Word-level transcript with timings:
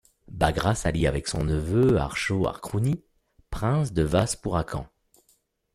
Bagrat 0.31 0.73
s'allie 0.73 1.05
avec 1.05 1.27
son 1.27 1.43
neveu 1.43 1.99
Achot 1.99 2.47
Arçrouni, 2.47 3.03
prince 3.51 3.93
de 3.93 4.01
Vaspourakan. 4.01 4.87